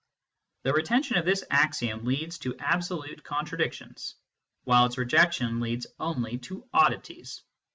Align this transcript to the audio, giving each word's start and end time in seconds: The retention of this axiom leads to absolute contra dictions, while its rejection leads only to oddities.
The 0.63 0.73
retention 0.73 1.17
of 1.17 1.25
this 1.25 1.43
axiom 1.51 2.05
leads 2.05 2.39
to 2.39 2.57
absolute 2.57 3.23
contra 3.23 3.55
dictions, 3.59 4.15
while 4.63 4.87
its 4.87 4.97
rejection 4.97 5.59
leads 5.59 5.85
only 5.99 6.39
to 6.39 6.67
oddities. 6.73 7.43